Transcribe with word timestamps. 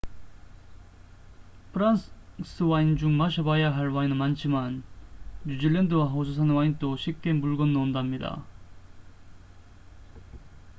프랑스 1.73 2.09
와인 2.63 2.97
중 2.97 3.15
마셔봐야 3.17 3.71
할 3.75 3.89
와인은 3.89 4.17
많지만 4.17 4.81
뉴질랜드와 5.45 6.07
호주산 6.07 6.49
와인도 6.49 6.97
쉽게 6.97 7.33
물 7.33 7.55
건너 7.55 7.81
온답니다 7.81 8.43